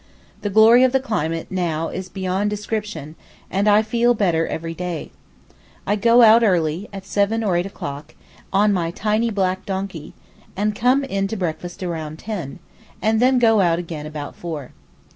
[0.41, 3.13] The glory of the climate now is beyond description,
[3.51, 5.11] and I feel better every day.
[5.85, 10.15] I go out early—at seven or eight o'clock—on my tiny black donkey,
[10.57, 12.57] and come in to breakfast about ten,
[12.99, 14.71] and go out again at four.